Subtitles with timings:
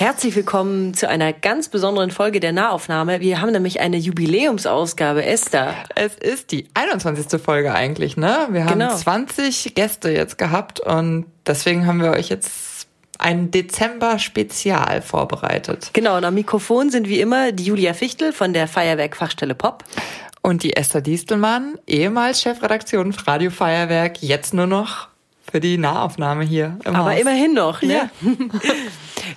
[0.00, 3.20] Herzlich willkommen zu einer ganz besonderen Folge der Nahaufnahme.
[3.20, 5.74] Wir haben nämlich eine Jubiläumsausgabe, Esther.
[5.94, 7.38] Es ist die 21.
[7.38, 8.48] Folge eigentlich, ne?
[8.50, 8.96] Wir haben genau.
[8.96, 12.86] 20 Gäste jetzt gehabt und deswegen haben wir euch jetzt
[13.18, 15.90] ein Dezember-Spezial vorbereitet.
[15.92, 19.84] Genau, und am Mikrofon sind wie immer die Julia Fichtel von der Feuerwerk-Fachstelle Pop.
[20.40, 25.09] Und die Esther Diestelmann, ehemals Chefredaktion Radio Feuerwerk, jetzt nur noch
[25.50, 26.78] für die Nahaufnahme hier.
[26.84, 27.20] Im Aber Haus.
[27.20, 27.94] immerhin noch, ne?
[27.94, 28.10] Ja.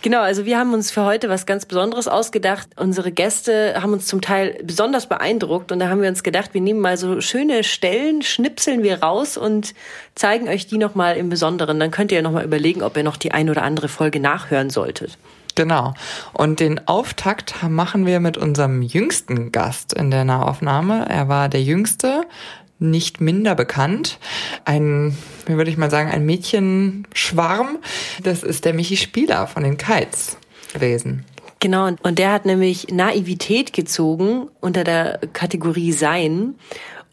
[0.02, 2.68] genau, also wir haben uns für heute was ganz Besonderes ausgedacht.
[2.76, 6.62] Unsere Gäste haben uns zum Teil besonders beeindruckt und da haben wir uns gedacht, wir
[6.62, 9.74] nehmen mal so schöne Stellen, schnipseln wir raus und
[10.16, 11.80] zeigen euch die nochmal im Besonderen.
[11.80, 14.70] Dann könnt ihr ja nochmal überlegen, ob ihr noch die ein oder andere Folge nachhören
[14.70, 15.18] solltet.
[15.56, 15.94] Genau.
[16.34, 21.06] Und den Auftakt machen wir mit unserem jüngsten Gast in der Nahaufnahme.
[21.08, 22.24] Er war der jüngste,
[22.84, 24.20] nicht minder bekannt.
[24.66, 27.80] Ein, wie würde ich mal sagen, ein Mädchenschwarm.
[28.22, 30.38] Das ist der Michi Spieler von den Kites
[30.74, 31.26] gewesen.
[31.60, 36.56] Genau, und der hat nämlich Naivität gezogen unter der Kategorie Sein.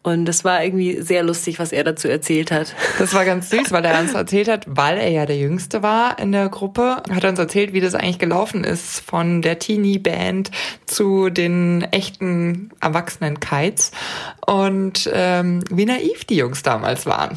[0.02, 2.74] Und das war irgendwie sehr lustig, was er dazu erzählt hat.
[2.98, 6.18] Das war ganz süß, weil er uns erzählt hat, weil er ja der Jüngste war
[6.18, 10.50] in der Gruppe, hat er uns erzählt, wie das eigentlich gelaufen ist von der Teenie-Band
[10.86, 13.92] zu den echten erwachsenen Kites
[14.46, 17.36] und ähm, wie naiv die Jungs damals waren.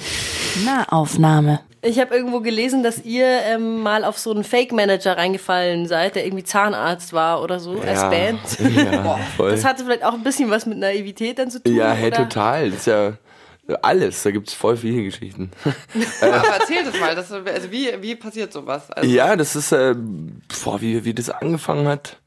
[0.64, 1.60] Na, Aufnahme.
[1.84, 6.26] Ich habe irgendwo gelesen, dass ihr ähm, mal auf so einen Fake-Manager reingefallen seid, der
[6.26, 8.40] irgendwie Zahnarzt war oder so, ja, als Band.
[8.74, 9.52] Ja, voll.
[9.52, 11.76] Das hatte vielleicht auch ein bisschen was mit Naivität dann zu tun.
[11.76, 12.18] Ja, hey, oder?
[12.18, 12.70] total.
[12.72, 13.14] Das ist ja
[13.82, 15.52] alles, da gibt's voll viele Geschichten.
[16.22, 18.90] Aber erzähl das mal, das, also wie, wie passiert sowas?
[18.92, 19.96] Also ja, das ist, äh,
[20.64, 22.18] boah, wie, wie das angefangen hat.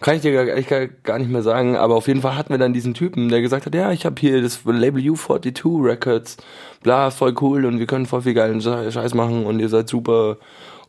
[0.00, 0.66] Kann ich dir gar, ich
[1.02, 3.64] gar nicht mehr sagen, aber auf jeden Fall hatten wir dann diesen Typen, der gesagt
[3.64, 6.36] hat, ja, ich habe hier das Label U42 Records,
[6.82, 10.36] bla, voll cool und wir können voll viel geilen Scheiß machen und ihr seid super.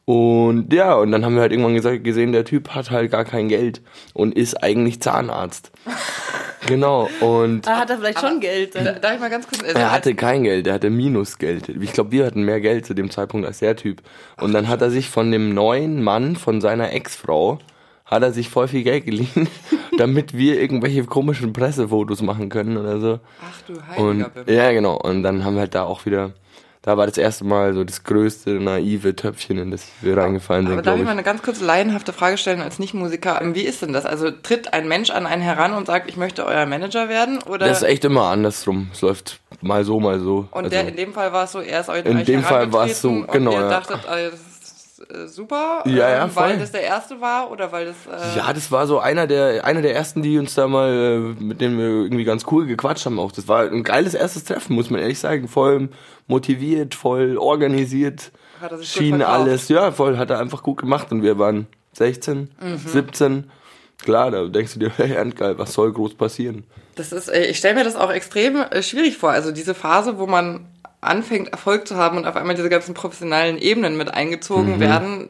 [0.06, 3.26] Und ja, und dann haben wir halt irgendwann gesagt, gesehen, der Typ hat halt gar
[3.26, 3.82] kein Geld
[4.14, 5.72] und ist eigentlich Zahnarzt.
[6.68, 7.68] genau, und.
[7.68, 8.76] Ah, hat er vielleicht schon Geld?
[8.76, 9.02] Dann.
[9.02, 9.64] Darf ich mal ganz kurz.
[9.64, 11.70] Also er hatte kein Geld, er hatte Minusgeld.
[11.70, 14.04] Ich glaube, wir hatten mehr Geld zu dem Zeitpunkt als der Typ.
[14.40, 17.58] Und dann hat er sich von dem neuen Mann, von seiner Ex-Frau,
[18.06, 19.50] hat er sich voll viel Geld geliehen,
[19.98, 23.20] damit wir irgendwelche komischen Pressefotos machen können oder so.
[23.42, 24.98] Ach du Heiliger und, Ja, genau.
[24.98, 26.34] Und dann haben wir halt da auch wieder,
[26.84, 30.74] da war das erste Mal so das größte naive Töpfchen, in das wir reingefallen sind.
[30.74, 33.42] Aber darf ich mal eine ganz kurze laienhafte Frage stellen als Nichtmusiker?
[33.54, 34.06] Wie ist denn das?
[34.06, 37.42] Also tritt ein Mensch an einen heran und sagt, ich möchte euer Manager werden?
[37.42, 37.68] Oder?
[37.68, 38.90] Das ist echt immer andersrum.
[38.94, 40.48] Es läuft mal so, mal so.
[40.52, 42.72] Und also, der, in dem Fall war es so, er ist euch In dem Fall
[42.72, 43.56] war es so, genau.
[43.56, 44.10] Und ihr dachtet, ja.
[44.10, 44.38] also,
[45.00, 47.96] äh, super, ja, ja, ähm, weil das der erste war oder weil das.
[48.06, 51.44] Äh ja, das war so einer der einer der ersten, die uns da mal äh,
[51.44, 53.20] mit denen wir irgendwie ganz cool gequatscht haben.
[53.20, 55.48] Auch das war ein geiles erstes Treffen, muss man ehrlich sagen.
[55.48, 55.90] Voll
[56.28, 58.32] motiviert, voll organisiert.
[58.62, 61.68] Hat er sich schien alles, ja, voll hat er einfach gut gemacht und wir waren
[61.94, 62.78] 16, mhm.
[62.78, 63.52] 17.
[64.02, 66.64] Klar, da denkst du dir, hey, geil, was soll groß passieren?
[66.96, 69.32] Das ist, äh, ich stelle mir das auch extrem äh, schwierig vor.
[69.32, 70.66] Also diese Phase, wo man
[71.06, 74.80] anfängt, Erfolg zu haben und auf einmal diese ganzen professionellen Ebenen mit eingezogen mhm.
[74.80, 75.30] werden,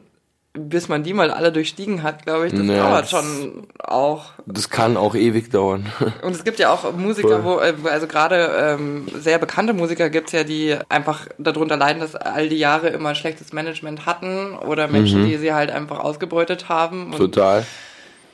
[0.53, 4.31] bis man die mal alle durchstiegen hat, glaube ich, das ja, dauert schon auch.
[4.45, 5.85] Das kann auch ewig dauern.
[6.21, 10.31] Und es gibt ja auch Musiker, wo, äh, also gerade ähm, sehr bekannte Musiker gibt's
[10.31, 15.23] ja, die einfach darunter leiden, dass all die Jahre immer schlechtes Management hatten oder Menschen,
[15.23, 15.27] mhm.
[15.27, 17.11] die sie halt einfach ausgebeutet haben.
[17.17, 17.65] Total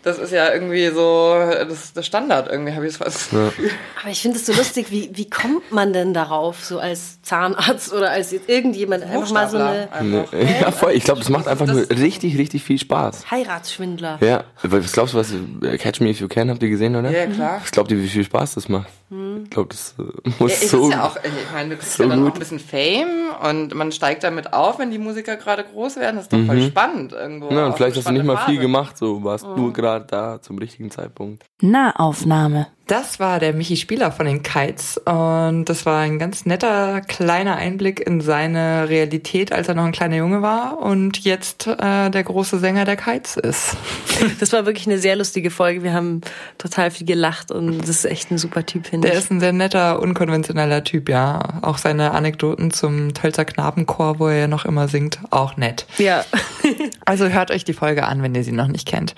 [0.03, 3.31] das ist ja irgendwie so das, das Standard, irgendwie habe ich es fast.
[3.33, 3.51] Ja.
[4.01, 7.93] Aber ich finde es so lustig, wie, wie kommt man denn darauf, so als Zahnarzt
[7.93, 9.87] oder als irgendjemand einfach mal so eine.
[10.01, 10.25] Nee.
[10.61, 10.91] Ja, voll.
[10.93, 13.31] Ich glaube, das macht einfach das nur richtig, richtig viel Spaß.
[13.31, 14.17] Heiratsschwindler.
[14.21, 15.33] Ja, was glaubst du, was
[15.79, 17.09] Catch Me If You Can habt ihr gesehen, oder?
[17.09, 17.59] Ja, klar.
[17.61, 18.87] Was glaubt ihr, wie viel Spaß das macht?
[19.11, 19.43] Hm.
[19.43, 20.87] Ich glaube, das äh, muss ja, so.
[20.87, 22.31] Ist ja auch, ich meine, du kriegst so ja dann gut.
[22.31, 26.15] auch ein bisschen Fame und man steigt damit auf, wenn die Musiker gerade groß werden.
[26.15, 26.47] Das ist doch mhm.
[26.47, 27.49] voll spannend irgendwo.
[27.51, 28.51] Ja, und vielleicht hast du nicht mal Phase.
[28.51, 29.55] viel gemacht, so warst mhm.
[29.55, 31.43] nur gerade da zum richtigen Zeitpunkt.
[31.61, 32.67] Nahaufnahme.
[32.91, 37.55] Das war der Michi Spieler von den Kites und das war ein ganz netter kleiner
[37.55, 42.23] Einblick in seine Realität, als er noch ein kleiner Junge war und jetzt äh, der
[42.25, 43.77] große Sänger der Kites ist.
[44.39, 45.81] Das war wirklich eine sehr lustige Folge.
[45.83, 46.21] Wir haben
[46.59, 49.11] total viel gelacht und das ist echt ein super Typ, finde ich.
[49.13, 51.59] Der ist ein sehr netter, unkonventioneller Typ, ja.
[51.63, 55.87] Auch seine Anekdoten zum Tölzer Knabenchor, wo er ja noch immer singt, auch nett.
[55.97, 56.23] Ja.
[57.05, 59.15] also hört euch die Folge an, wenn ihr sie noch nicht kennt.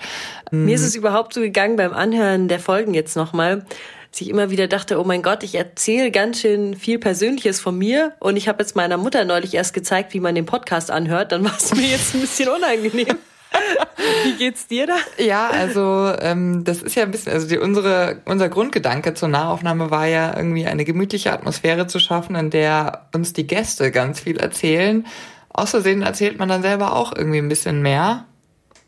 [0.50, 3.63] Mir ist es überhaupt so gegangen beim Anhören der Folgen jetzt nochmal
[4.10, 7.76] dass ich immer wieder dachte, oh mein Gott, ich erzähle ganz schön viel Persönliches von
[7.76, 11.32] mir und ich habe jetzt meiner Mutter neulich erst gezeigt, wie man den Podcast anhört,
[11.32, 13.18] dann war es mir jetzt ein bisschen unangenehm.
[14.24, 14.96] Wie geht's dir da?
[15.18, 19.90] Ja, also ähm, das ist ja ein bisschen, also die, unsere, unser Grundgedanke zur Nahaufnahme
[19.90, 24.36] war ja irgendwie eine gemütliche Atmosphäre zu schaffen, in der uns die Gäste ganz viel
[24.36, 25.06] erzählen.
[25.50, 28.26] Außerdem erzählt man dann selber auch irgendwie ein bisschen mehr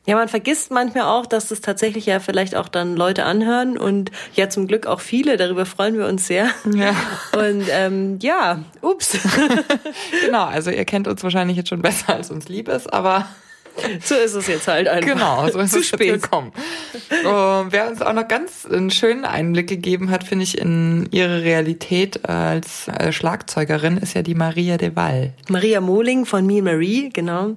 [0.07, 4.13] Ja, man vergisst manchmal auch, dass das tatsächlich ja vielleicht auch dann Leute anhören und
[4.35, 5.37] ja zum Glück auch viele.
[5.37, 6.49] Darüber freuen wir uns sehr.
[6.73, 6.95] Ja.
[7.33, 9.19] Und ähm, ja, ups.
[10.25, 13.27] genau, also ihr kennt uns wahrscheinlich jetzt schon besser, als uns lieb ist, aber
[14.03, 15.13] so ist es jetzt halt einfach.
[15.13, 16.53] Genau, so ist Zu es spät gekommen.
[17.25, 21.43] Uh, wer uns auch noch ganz einen schönen Einblick gegeben hat, finde ich, in ihre
[21.43, 25.33] Realität als äh, Schlagzeugerin, ist ja die Maria de Wall.
[25.49, 27.57] Maria Mohling von Me Marie, genau.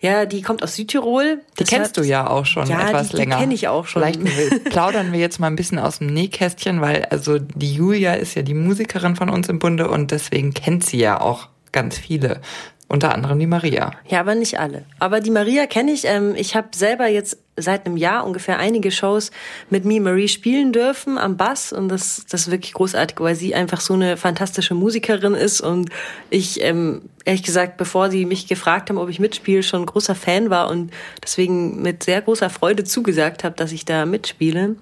[0.00, 1.42] Ja, die kommt aus Südtirol.
[1.58, 3.36] Die kennst du ja auch schon ja, etwas die, länger.
[3.36, 4.02] Die kenne ich auch schon.
[4.02, 8.34] Vielleicht plaudern wir jetzt mal ein bisschen aus dem Nähkästchen, weil also die Julia ist
[8.34, 12.40] ja die Musikerin von uns im Bunde und deswegen kennt sie ja auch ganz viele
[12.88, 13.92] unter anderem die Maria.
[14.08, 14.84] Ja, aber nicht alle.
[14.98, 16.06] Aber die Maria kenne ich.
[16.06, 19.30] Ähm, ich habe selber jetzt seit einem Jahr ungefähr einige Shows
[19.68, 23.54] mit Me Marie spielen dürfen am Bass und das, das ist wirklich großartig, weil sie
[23.54, 25.90] einfach so eine fantastische Musikerin ist und
[26.30, 30.50] ich ähm, ehrlich gesagt, bevor sie mich gefragt haben, ob ich mitspiele, schon großer Fan
[30.50, 30.90] war und
[31.22, 34.76] deswegen mit sehr großer Freude zugesagt habe, dass ich da mitspiele.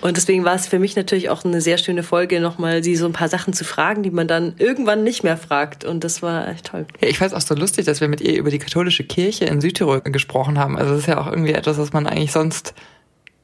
[0.00, 3.06] Und deswegen war es für mich natürlich auch eine sehr schöne Folge, nochmal sie so
[3.06, 5.84] ein paar Sachen zu fragen, die man dann irgendwann nicht mehr fragt.
[5.84, 6.86] Und das war echt toll.
[7.00, 9.46] Ja, ich fand es auch so lustig, dass wir mit ihr über die katholische Kirche
[9.46, 10.78] in Südtirol gesprochen haben.
[10.78, 12.74] Also das ist ja auch irgendwie etwas, was man eigentlich sonst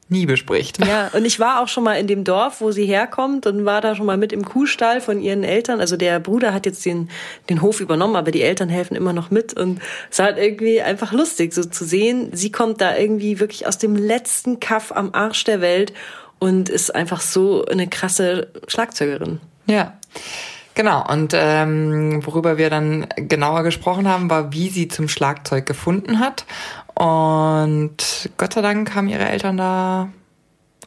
[0.08, 0.84] nie bespricht.
[0.84, 3.80] Ja, und ich war auch schon mal in dem Dorf, wo sie herkommt und war
[3.80, 5.80] da schon mal mit im Kuhstall von ihren Eltern.
[5.80, 7.10] Also der Bruder hat jetzt den,
[7.48, 9.80] den Hof übernommen, aber die Eltern helfen immer noch mit und
[10.10, 12.30] es war halt irgendwie einfach lustig, so zu sehen.
[12.32, 15.92] Sie kommt da irgendwie wirklich aus dem letzten Kaff am Arsch der Welt
[16.38, 19.40] und ist einfach so eine krasse Schlagzeugerin.
[19.66, 19.94] Ja.
[20.76, 26.18] Genau, und ähm, worüber wir dann genauer gesprochen haben, war, wie sie zum Schlagzeug gefunden
[26.18, 26.46] hat.
[26.94, 30.08] Und Gott sei Dank haben ihre Eltern da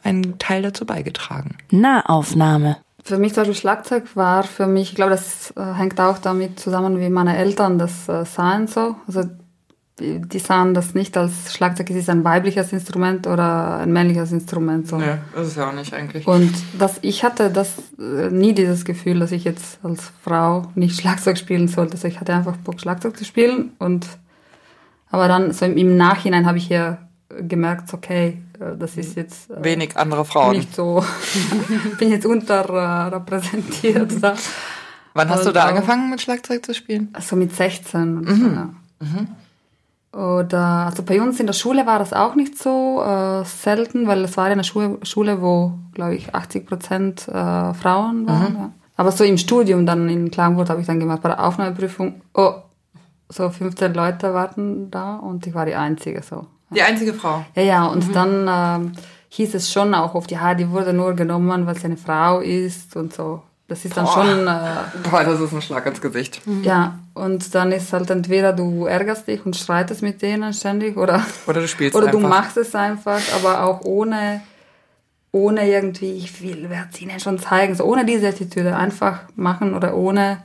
[0.02, 1.56] einen Teil dazu beigetragen.
[1.70, 2.78] Nahaufnahme.
[3.04, 6.60] Für mich zum Beispiel Schlagzeug war für mich, ich glaube, das äh, hängt auch damit
[6.60, 8.96] zusammen, wie meine Eltern das äh, sahen so.
[9.06, 9.22] Also
[10.00, 14.86] die sahen das nicht als Schlagzeug, es ist ein weibliches Instrument oder ein männliches Instrument.
[14.86, 14.98] So.
[15.00, 16.26] Ja, das ist ja auch nicht eigentlich.
[16.26, 21.00] Und das, ich hatte das äh, nie dieses Gefühl, dass ich jetzt als Frau nicht
[21.00, 21.94] Schlagzeug spielen sollte.
[21.94, 23.72] Also ich hatte einfach Bock, Schlagzeug zu spielen.
[23.78, 24.06] Und
[25.10, 29.62] aber dann so im Nachhinein habe ich ja gemerkt, okay, äh, das ist jetzt äh,
[29.62, 30.56] wenig andere Frauen.
[30.56, 31.04] Nicht so,
[31.98, 34.22] bin jetzt unterrepräsentiert.
[34.22, 34.34] da.
[35.14, 37.08] Wann hast Und du da angefangen mit Schlagzeug zu spielen?
[37.12, 38.14] Also mit 16.
[38.14, 38.26] Mhm.
[38.26, 38.70] So, ja.
[39.00, 39.28] mhm.
[40.12, 44.24] Oder also bei uns in der Schule war das auch nicht so äh, selten, weil
[44.24, 48.52] es war eine Schule, Schule wo, glaube ich, 80 Prozent äh, Frauen waren.
[48.52, 48.58] Mhm.
[48.58, 48.72] Ja.
[48.96, 52.54] Aber so im Studium dann in Klagenfurt habe ich dann gemacht, bei der Aufnahmeprüfung, oh,
[53.28, 56.46] so 15 Leute warten da und ich war die Einzige so.
[56.70, 57.44] Die einzige Frau?
[57.54, 58.12] Ja, ja, und mhm.
[58.12, 58.98] dann äh,
[59.30, 62.96] hieß es schon auch oft, ja, die wurde nur genommen, weil sie eine Frau ist
[62.96, 63.42] und so.
[63.68, 64.12] Das ist dann Boah.
[64.14, 64.46] schon.
[64.46, 66.46] Äh, Boah, das ist ein Schlag ins Gesicht.
[66.46, 66.64] Mhm.
[66.64, 71.22] Ja, und dann ist halt entweder du ärgerst dich und streitest mit denen ständig oder.
[71.46, 72.20] Oder du spielst Oder einfach.
[72.20, 74.40] du machst es einfach, aber auch ohne,
[75.32, 79.74] ohne irgendwie, ich will, werde es ihnen schon zeigen, so ohne diese Attitüde einfach machen
[79.74, 80.38] oder ohne,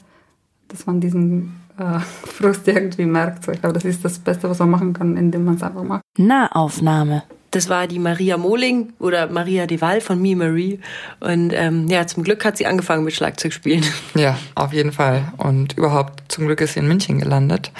[0.68, 3.46] dass man diesen äh, Frust irgendwie merkt.
[3.46, 5.84] So, ich glaube, das ist das Beste, was man machen kann, indem man es einfach
[5.84, 6.02] macht.
[6.18, 7.24] Nahaufnahme.
[7.54, 10.80] Das war die Maria Mohling oder Maria Deval von Me Marie.
[11.20, 13.86] Und ähm, ja, zum Glück hat sie angefangen mit Schlagzeugspielen.
[14.16, 15.34] Ja, auf jeden Fall.
[15.38, 17.72] Und überhaupt zum Glück ist sie in München gelandet.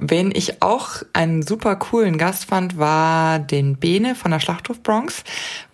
[0.00, 5.22] Wen ich auch einen super coolen Gast fand, war den Bene von der Schlachthof Bronx,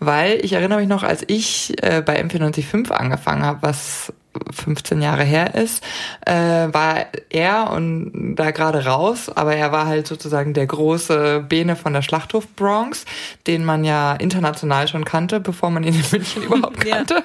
[0.01, 4.13] weil ich erinnere mich noch, als ich äh, bei M495 angefangen habe, was
[4.51, 5.85] 15 Jahre her ist,
[6.27, 11.77] äh, war er und da gerade raus, aber er war halt sozusagen der große Bene
[11.77, 13.05] von der Schlachthof Bronx,
[13.47, 17.23] den man ja international schon kannte, bevor man ihn in München überhaupt kannte.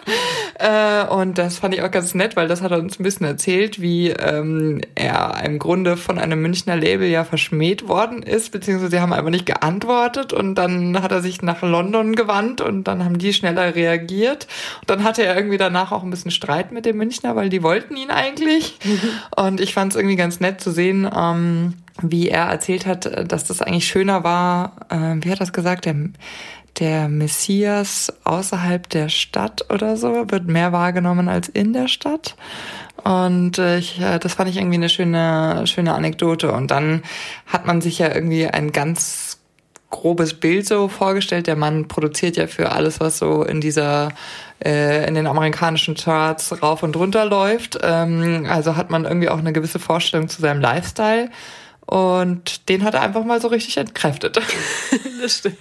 [0.60, 1.04] Ja.
[1.04, 3.26] Äh, und das fand ich auch ganz nett, weil das hat er uns ein bisschen
[3.26, 8.92] erzählt, wie ähm, er im Grunde von einem Münchner Label ja verschmäht worden ist, beziehungsweise
[8.92, 13.04] sie haben einfach nicht geantwortet und dann hat er sich nach London gewandt und dann
[13.04, 14.48] haben die schneller reagiert
[14.82, 17.62] und dann hatte er irgendwie danach auch ein bisschen Streit mit dem Münchner, weil die
[17.62, 18.80] wollten ihn eigentlich.
[19.36, 23.46] Und ich fand es irgendwie ganz nett zu sehen, ähm, wie er erzählt hat, dass
[23.46, 25.96] das eigentlich schöner war, äh, wie hat das gesagt, der,
[26.80, 32.36] der Messias außerhalb der Stadt oder so wird mehr wahrgenommen als in der Stadt.
[33.04, 36.52] Und äh, ich, äh, das fand ich irgendwie eine schöne, schöne Anekdote.
[36.52, 37.04] Und dann
[37.46, 39.25] hat man sich ja irgendwie ein ganz
[39.90, 41.48] grobes Bild so vorgestellt.
[41.48, 44.10] Der Mann produziert ja für alles, was so in dieser
[44.64, 47.80] äh, in den amerikanischen Charts rauf und runter läuft.
[47.82, 51.30] Ähm, also hat man irgendwie auch eine gewisse Vorstellung zu seinem Lifestyle.
[51.86, 54.40] Und den hat er einfach mal so richtig entkräftet.
[55.22, 55.58] das stimmt.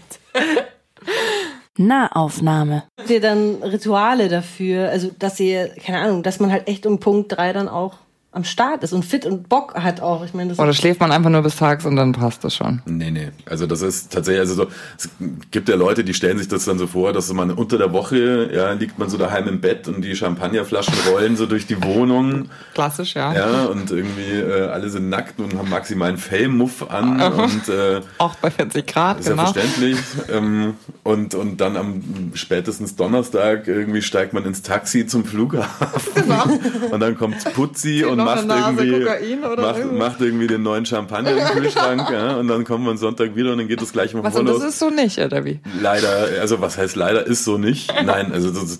[1.76, 2.84] Nahaufnahme.
[2.98, 4.90] Habt ihr dann Rituale dafür?
[4.90, 7.98] Also, dass ihr, keine Ahnung, dass man halt echt um Punkt drei dann auch
[8.34, 10.24] am Start ist und fit und Bock hat auch.
[10.24, 12.82] Ich meine, das Oder schläft man einfach nur bis tags und dann passt das schon.
[12.84, 13.30] Nee, nee.
[13.46, 14.66] Also das ist tatsächlich, also so,
[14.98, 15.08] es
[15.52, 18.50] gibt ja Leute, die stellen sich das dann so vor, dass man unter der Woche,
[18.52, 22.48] ja, liegt man so daheim im Bett und die Champagnerflaschen rollen so durch die Wohnung.
[22.74, 23.32] Klassisch, ja.
[23.32, 28.34] Ja, und irgendwie äh, alle sind nackt und haben maximalen Fellmuff an und äh, Auch
[28.36, 29.44] bei 40 Grad, ist genau.
[29.44, 29.98] ja verständlich.
[30.32, 30.74] ähm,
[31.04, 36.24] und, und dann am spätestens Donnerstag irgendwie steigt man ins Taxi zum Flughafen.
[36.90, 41.44] Und dann kommt Putzi und macht Nase irgendwie, macht, macht irgendwie den neuen Champagner im
[41.46, 42.08] Kühlschrank.
[42.12, 44.46] ja, und dann kommt man Sonntag wieder und dann geht das gleich mal Was, und
[44.46, 44.64] das los.
[44.64, 45.60] ist so nicht, oder wie?
[45.80, 47.92] Leider, also was heißt leider, ist so nicht.
[48.04, 48.78] Nein, also das äh,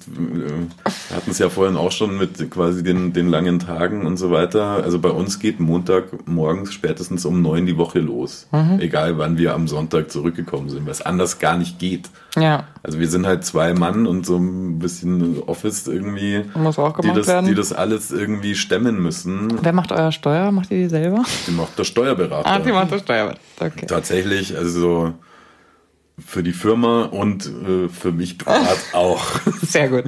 [1.08, 4.30] wir hatten es ja vorhin auch schon mit quasi den, den langen Tagen und so
[4.30, 4.82] weiter.
[4.82, 8.48] Also bei uns geht Montag morgens spätestens um neun die Woche los.
[8.52, 8.80] Mhm.
[8.80, 12.10] Egal wann wir am Sonntag zurückgekommen sind, es anders gar nicht geht.
[12.36, 12.64] Ja.
[12.86, 17.00] Also wir sind halt zwei Mann und so ein bisschen Office irgendwie, Muss auch die
[17.02, 17.46] gemacht das, werden.
[17.46, 19.58] die das alles irgendwie stemmen müssen.
[19.62, 20.52] Wer macht euer Steuer?
[20.52, 21.24] Macht ihr die selber?
[21.46, 22.46] Die macht der Steuerberater.
[22.46, 23.34] Ah, die macht der Steuer.
[23.58, 23.86] Okay.
[23.86, 25.14] Tatsächlich, also
[26.24, 29.24] für die Firma und äh, für mich privat auch.
[29.62, 30.04] Sehr gut.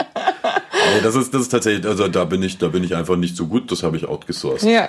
[0.00, 3.36] Nee, das ist das ist tatsächlich, also da bin ich, da bin ich einfach nicht
[3.36, 3.70] so gut.
[3.70, 4.66] Das habe ich outgesourced.
[4.68, 4.88] Ja.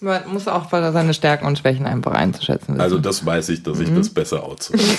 [0.00, 2.80] Man muss auch seine Stärken und Schwächen einfach einzuschätzen wissen.
[2.80, 3.96] Also das weiß ich, dass ich Mhm.
[3.96, 4.80] das besser outsource.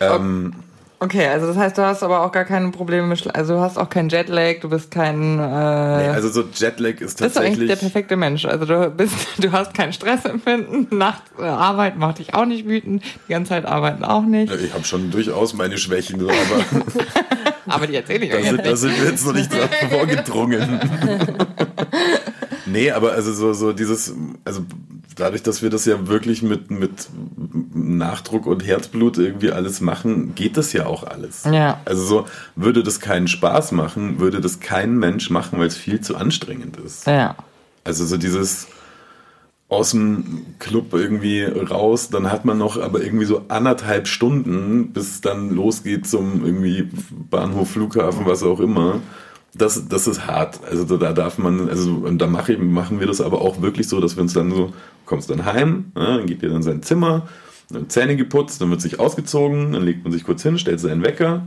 [0.00, 0.54] ähm,
[0.98, 3.78] okay, also das heißt, du hast aber auch gar keine Probleme mit, also du hast
[3.78, 7.32] auch keinen Jetlag, du bist kein, äh, nee, also so Jetlag ist bist du eigentlich
[7.34, 7.68] tatsächlich.
[7.68, 8.44] der perfekte Mensch.
[8.44, 13.02] Also du bist, du hast kein Stressempfinden, Nacht äh, Arbeit macht dich auch nicht wütend,
[13.28, 14.52] die ganze Zeit arbeiten auch nicht.
[14.52, 16.34] ich habe schon durchaus meine Schwächen, aber
[17.70, 19.52] Aber die erzähle ich euch sind, da sind wir jetzt noch nicht
[19.90, 20.80] vorgedrungen.
[22.66, 24.12] nee, aber also so, so dieses,
[24.44, 24.62] also
[25.20, 27.08] dadurch, dass wir das ja wirklich mit, mit
[27.74, 31.44] Nachdruck und Herzblut irgendwie alles machen, geht das ja auch alles.
[31.44, 31.80] Ja.
[31.84, 36.00] Also so, würde das keinen Spaß machen, würde das kein Mensch machen, weil es viel
[36.00, 37.06] zu anstrengend ist.
[37.06, 37.36] Ja.
[37.84, 38.68] Also so dieses
[39.68, 45.10] aus dem Club irgendwie raus, dann hat man noch aber irgendwie so anderthalb Stunden, bis
[45.10, 46.90] es dann losgeht zum irgendwie
[47.30, 49.00] Bahnhof, Flughafen, was auch immer.
[49.54, 50.60] Das, das ist hart.
[50.64, 53.88] Also da darf man, also und da mache ich, machen wir das aber auch wirklich
[53.88, 54.72] so, dass wir uns dann so,
[55.06, 57.26] kommst dann heim, ja, dann geht ihr dann in sein Zimmer,
[57.68, 61.02] dann Zähne geputzt, dann wird sich ausgezogen, dann legt man sich kurz hin, stellt seinen
[61.02, 61.42] Wecker,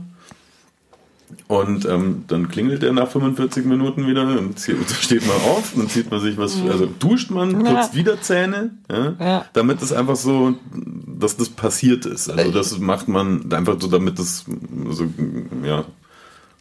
[1.46, 5.88] und ähm, dann klingelt er nach 45 Minuten wieder und zieht, steht man auf, dann
[5.88, 9.44] zieht man sich was, also duscht man, putzt wieder Zähne, ja, Ja.
[9.52, 10.54] damit es einfach so,
[11.06, 12.30] dass das passiert ist.
[12.30, 14.44] Also das macht man einfach so, damit das
[14.90, 15.06] so,
[15.64, 15.84] ja,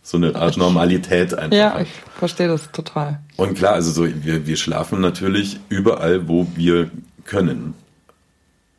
[0.04, 3.20] so eine Art Normalität einfach Ja, ich verstehe das total.
[3.38, 6.92] Und klar, also so, wir, wir schlafen natürlich überall, wo wir
[7.24, 7.74] können.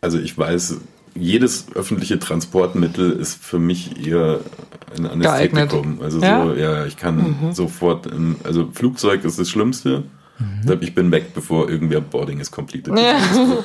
[0.02, 0.76] Also ich weiß,
[1.14, 4.40] jedes öffentliche Transportmittel ist für mich eher
[4.97, 6.02] ein Anästhetikum.
[6.02, 6.45] Also Ja?
[6.45, 10.04] so, ja, ich kann sofort, in, also Flugzeug ist das Schlimmste.
[10.81, 12.99] Ich bin weg, bevor irgendwer Boarding ist completed.
[12.99, 13.19] Ja.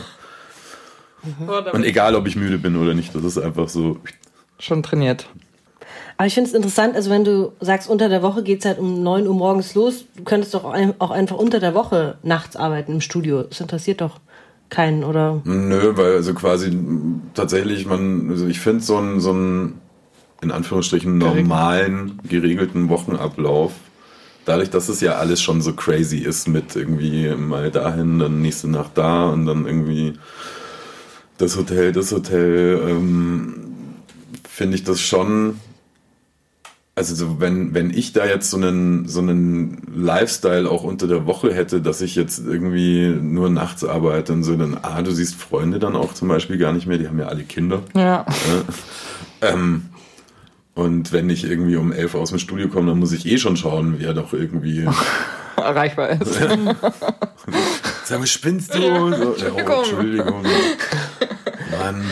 [1.73, 3.99] Und egal, ob ich müde bin oder nicht, das ist einfach so.
[4.59, 5.27] Schon trainiert.
[6.19, 9.01] Aber ich finde es interessant, also wenn du sagst, unter der Woche geht's halt um
[9.03, 12.99] 9 Uhr morgens los, du könntest doch auch einfach unter der Woche nachts arbeiten im
[12.99, 13.43] Studio.
[13.43, 14.19] Das interessiert doch
[14.67, 15.39] keinen, oder?
[15.45, 16.77] Nö, weil also quasi
[17.35, 19.79] tatsächlich man, also ich finde so einen, so einen,
[20.41, 23.71] in Anführungsstrichen, normalen, geregelten Wochenablauf,
[24.43, 28.69] dadurch, dass es ja alles schon so crazy ist mit irgendwie mal dahin, dann nächste
[28.69, 30.15] Nacht da und dann irgendwie
[31.37, 33.75] das Hotel, das Hotel, ähm,
[34.49, 35.55] finde ich das schon,
[36.99, 41.25] also so, wenn, wenn ich da jetzt so einen, so einen Lifestyle auch unter der
[41.25, 45.35] Woche hätte, dass ich jetzt irgendwie nur nachts arbeite und so, dann, ah, du siehst
[45.35, 47.83] Freunde dann auch zum Beispiel gar nicht mehr, die haben ja alle Kinder.
[47.95, 48.25] Ja.
[49.39, 49.85] Ähm,
[50.73, 53.55] und wenn ich irgendwie um elf aus dem Studio komme, dann muss ich eh schon
[53.55, 54.85] schauen, wer doch irgendwie.
[55.55, 56.33] Erreichbar ist.
[58.03, 58.81] Sag mal, spinnst du?
[58.81, 60.43] So, ja, oh, Entschuldigung.
[61.71, 62.03] Mann.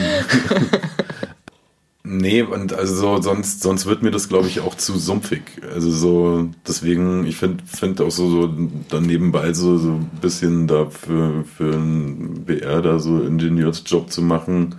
[2.09, 5.41] Nee, und also so, sonst, sonst wird mir das, glaube ich, auch zu sumpfig.
[5.73, 8.49] Also so, deswegen, ich finde find auch so, so
[8.89, 14.21] dann nebenbei so, so ein bisschen da für, für einen BR da so Ingenieursjob zu
[14.21, 14.75] machen.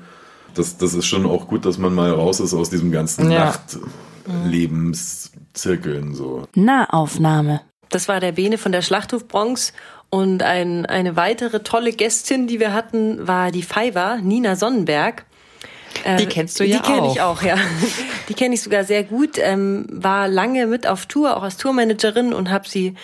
[0.54, 3.54] Das, das ist schon auch gut, dass man mal raus ist aus diesem ganzen Ja.
[4.26, 6.44] Nachtlebenszirkeln so.
[6.54, 7.60] Nahaufnahme.
[7.90, 9.74] Das war der Bene von der Schlachthof Bronx.
[10.10, 15.26] Und ein, eine weitere tolle Gästin, die wir hatten, war die Fiverr, Nina Sonnenberg.
[16.04, 17.38] Äh, Die kennst du ja Die kenne ich auch.
[17.38, 17.56] auch, ja.
[18.28, 19.38] Die kenne ich sogar sehr gut.
[19.38, 22.94] Ähm, war lange mit auf Tour, auch als Tourmanagerin und habe sie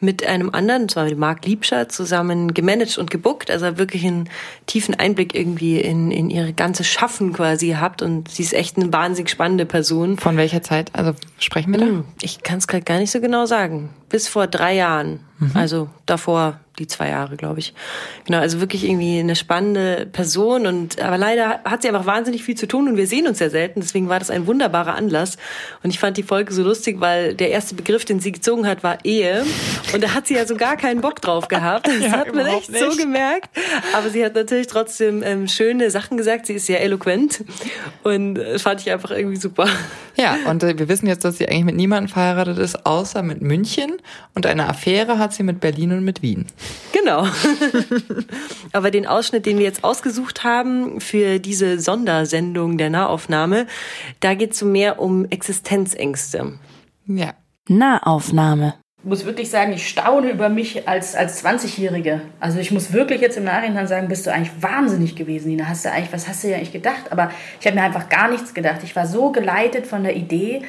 [0.00, 3.52] mit einem anderen, zwar mit Marc Liebscher, zusammen gemanagt und gebuckt.
[3.52, 4.28] Also wirklich einen
[4.66, 8.02] tiefen Einblick irgendwie in, in ihre ganze Schaffen quasi gehabt.
[8.02, 10.18] Und sie ist echt eine wahnsinnig spannende Person.
[10.18, 10.90] Von welcher Zeit?
[10.94, 11.86] Also sprechen wir da?
[11.86, 13.90] Hm, Ich kann es gerade gar nicht so genau sagen.
[14.08, 15.20] Bis vor drei Jahren.
[15.54, 17.74] Also davor die zwei Jahre, glaube ich.
[18.24, 22.56] Genau, also wirklich irgendwie eine spannende Person und aber leider hat sie einfach wahnsinnig viel
[22.56, 25.36] zu tun und wir sehen uns ja selten, deswegen war das ein wunderbarer Anlass
[25.82, 28.82] und ich fand die Folge so lustig, weil der erste Begriff, den sie gezogen hat,
[28.82, 29.44] war Ehe
[29.92, 31.86] und da hat sie ja so gar keinen Bock drauf gehabt.
[31.88, 32.98] Das Ja, hat man echt so nicht.
[32.98, 33.50] gemerkt,
[33.92, 37.44] aber sie hat natürlich trotzdem ähm, schöne Sachen gesagt, sie ist sehr eloquent
[38.02, 39.68] und äh, fand ich einfach irgendwie super.
[40.16, 43.40] Ja, und äh, wir wissen jetzt, dass sie eigentlich mit niemandem verheiratet ist, außer mit
[43.40, 43.96] München.
[44.34, 46.46] Und eine Affäre hat sie mit Berlin und mit Wien.
[46.92, 47.26] Genau.
[48.72, 53.66] Aber den Ausschnitt, den wir jetzt ausgesucht haben für diese Sondersendung der Nahaufnahme,
[54.20, 56.58] da geht es so mehr um Existenzängste.
[57.06, 57.34] Ja.
[57.68, 58.74] Nahaufnahme.
[59.04, 62.20] Ich muss wirklich sagen, ich staune über mich als, als 20-Jährige.
[62.38, 65.68] Also ich muss wirklich jetzt im Nachhinein sagen, bist du eigentlich wahnsinnig gewesen, Nina.
[65.68, 67.10] Hast du eigentlich, was hast du dir eigentlich gedacht?
[67.10, 68.82] Aber ich habe mir einfach gar nichts gedacht.
[68.84, 70.62] Ich war so geleitet von der Idee,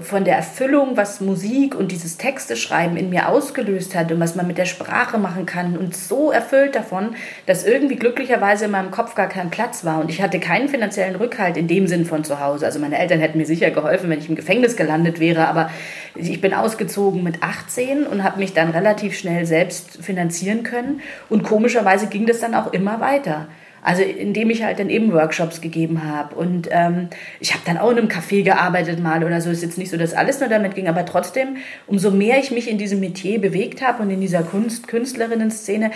[0.00, 4.46] von der Erfüllung, was Musik und dieses Texteschreiben in mir ausgelöst hat und was man
[4.46, 7.16] mit der Sprache machen kann und so erfüllt davon,
[7.46, 11.16] dass irgendwie glücklicherweise in meinem Kopf gar kein Platz war und ich hatte keinen finanziellen
[11.16, 12.66] Rückhalt in dem Sinn von zu Hause.
[12.66, 15.70] Also meine Eltern hätten mir sicher geholfen, wenn ich im Gefängnis gelandet wäre, aber
[16.14, 21.42] ich bin ausgezogen mit 18 und habe mich dann relativ schnell selbst finanzieren können und
[21.42, 23.48] komischerweise ging das dann auch immer weiter.
[23.82, 26.34] Also indem ich halt dann eben Workshops gegeben habe.
[26.34, 27.08] Und ähm,
[27.40, 29.50] ich habe dann auch in einem Café gearbeitet mal oder so.
[29.50, 31.56] Ist jetzt nicht so, dass alles nur damit ging, aber trotzdem,
[31.86, 35.90] umso mehr ich mich in diesem Metier bewegt habe und in dieser Kunst Künstlerinnen-Szene,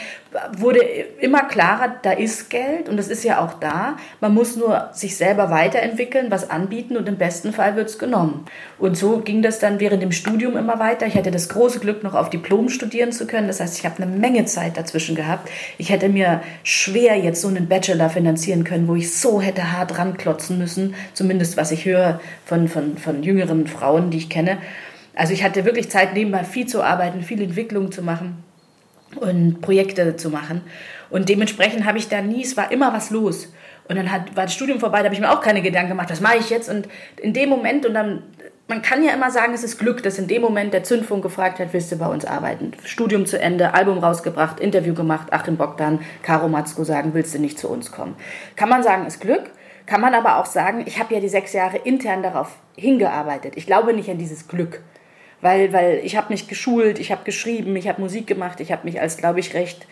[0.56, 0.80] wurde
[1.20, 3.96] immer klarer, da ist Geld und das ist ja auch da.
[4.20, 8.46] Man muss nur sich selber weiterentwickeln, was anbieten und im besten Fall wird's genommen.
[8.78, 11.06] Und so ging das dann während dem Studium immer weiter.
[11.06, 13.46] Ich hatte das große Glück, noch auf Diplom studieren zu können.
[13.46, 15.48] Das heißt, ich habe eine Menge Zeit dazwischen gehabt.
[15.78, 19.98] Ich hätte mir schwer jetzt so einen Bachelor finanzieren können, wo ich so hätte hart
[19.98, 24.58] ranklotzen müssen, zumindest was ich höre von, von, von jüngeren Frauen, die ich kenne.
[25.16, 28.44] Also ich hatte wirklich Zeit, nebenbei viel zu arbeiten, viel Entwicklung zu machen
[29.16, 30.60] und Projekte zu machen.
[31.10, 33.48] Und dementsprechend habe ich da nie, es war immer was los.
[33.88, 36.10] Und dann hat, war das Studium vorbei, da habe ich mir auch keine Gedanken gemacht,
[36.10, 36.70] was mache ich jetzt?
[36.70, 36.88] Und
[37.20, 38.22] in dem Moment, und dann,
[38.66, 41.58] man kann ja immer sagen, es ist Glück, dass in dem Moment der Zündfunk gefragt
[41.58, 42.72] hat, willst du bei uns arbeiten?
[42.84, 47.58] Studium zu Ende, Album rausgebracht, Interview gemacht, Achim Bogdan, Caro Matzko sagen, willst du nicht
[47.58, 48.16] zu uns kommen?
[48.56, 49.50] Kann man sagen, ist Glück?
[49.86, 53.52] Kann man aber auch sagen, ich habe ja die sechs Jahre intern darauf hingearbeitet.
[53.56, 54.80] Ich glaube nicht an dieses Glück
[55.44, 58.86] weil, weil ich habe mich geschult, ich habe geschrieben, ich habe Musik gemacht, ich habe
[58.86, 59.86] mich als, glaube ich, recht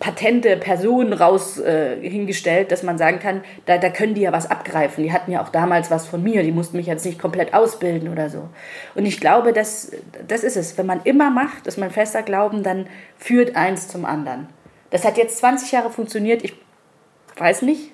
[0.00, 4.50] patente Person raus äh, hingestellt, dass man sagen kann, da, da können die ja was
[4.50, 5.04] abgreifen.
[5.04, 8.08] Die hatten ja auch damals was von mir, die mussten mich jetzt nicht komplett ausbilden
[8.08, 8.48] oder so.
[8.94, 9.92] Und ich glaube, das,
[10.26, 10.78] das ist es.
[10.78, 12.86] Wenn man immer macht, ist mein fester Glauben, dann
[13.18, 14.46] führt eins zum anderen.
[14.88, 16.42] Das hat jetzt 20 Jahre funktioniert.
[16.42, 16.54] Ich
[17.36, 17.90] weiß nicht,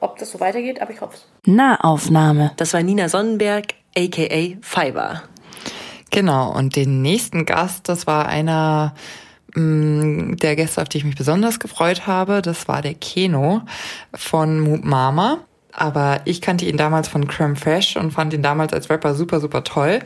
[0.00, 1.28] ob das so weitergeht, aber ich hoffe es.
[1.44, 2.52] Nahaufnahme.
[2.56, 5.22] Das war Nina Sonnenberg, aka Fiber.
[6.10, 8.94] Genau, und den nächsten Gast, das war einer
[9.54, 12.42] mh, der Gäste, auf die ich mich besonders gefreut habe.
[12.42, 13.62] Das war der Keno
[14.14, 15.38] von Mama.
[15.76, 19.40] Aber ich kannte ihn damals von Creme Fresh und fand ihn damals als Rapper super,
[19.40, 20.00] super toll.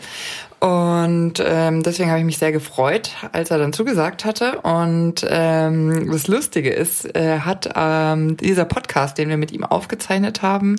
[0.58, 4.60] Und ähm, deswegen habe ich mich sehr gefreut, als er dann zugesagt hatte.
[4.60, 10.42] Und ähm, das Lustige ist, äh, hat ähm, dieser Podcast, den wir mit ihm aufgezeichnet
[10.42, 10.76] haben,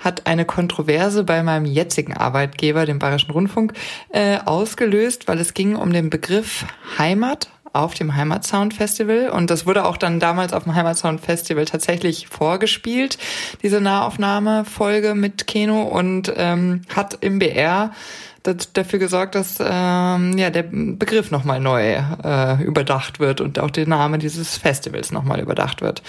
[0.00, 3.74] hat eine Kontroverse bei meinem jetzigen Arbeitgeber, dem Bayerischen Rundfunk,
[4.08, 6.64] äh, ausgelöst, weil es ging um den Begriff
[6.98, 11.64] Heimat auf dem Heimatsound Festival und das wurde auch dann damals auf dem Heimatsound Festival
[11.64, 13.18] tatsächlich vorgespielt,
[13.62, 15.82] diese Nahaufnahmefolge mit Keno.
[15.82, 17.92] Und ähm, hat im BR
[18.42, 23.70] das, dafür gesorgt, dass ähm, ja der Begriff nochmal neu äh, überdacht wird und auch
[23.70, 26.02] der Name dieses Festivals nochmal überdacht wird.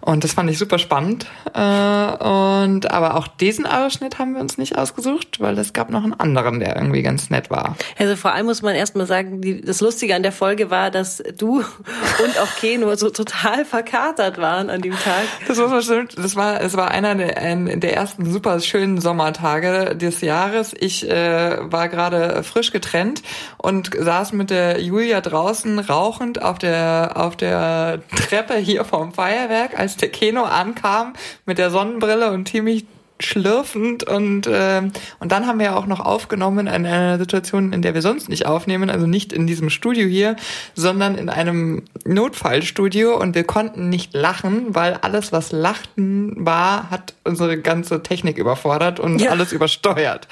[0.00, 1.26] Und das fand ich super spannend.
[1.54, 6.04] Äh, und aber auch diesen Ausschnitt haben wir uns nicht ausgesucht, weil es gab noch
[6.04, 7.76] einen anderen, der irgendwie ganz nett war.
[7.98, 11.22] Also vor allem muss man erstmal sagen, die, das Lustige an der Folge war, dass
[11.38, 15.24] du und auch Keno so total verkatert waren an dem Tag.
[15.48, 16.16] Das muss man stimmt.
[16.16, 20.74] Das war, es war einer der, der ersten super schönen Sommertage des Jahres.
[20.78, 23.22] Ich äh, war gerade frisch getrennt
[23.58, 29.78] und saß mit der Julia draußen rauchend auf der auf der Treppe hier vom Feuerwerk,
[29.78, 31.14] als der Keno ankam
[31.46, 32.84] mit der Sonnenbrille und ziemlich
[33.24, 37.82] schlürfend und ähm, und dann haben wir ja auch noch aufgenommen in einer Situation, in
[37.82, 40.36] der wir sonst nicht aufnehmen, also nicht in diesem Studio hier,
[40.74, 47.14] sondern in einem Notfallstudio und wir konnten nicht lachen, weil alles was lachten war, hat
[47.24, 49.30] unsere ganze Technik überfordert und Ja.
[49.30, 50.28] alles übersteuert.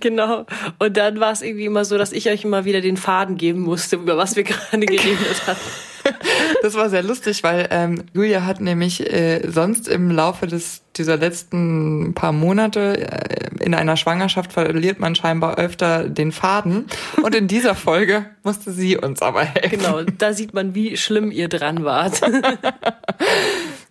[0.00, 0.44] Genau.
[0.78, 3.60] Und dann war es irgendwie immer so, dass ich euch immer wieder den Faden geben
[3.60, 5.60] musste, über was wir gerade geredet hatten.
[6.62, 11.16] Das war sehr lustig, weil ähm, Julia hat nämlich äh, sonst im Laufe des dieser
[11.16, 16.86] letzten paar Monate äh, in einer Schwangerschaft verliert man scheinbar öfter den Faden
[17.22, 19.78] und in dieser Folge musste sie uns aber helfen.
[19.78, 22.20] Genau, da sieht man, wie schlimm ihr dran wart.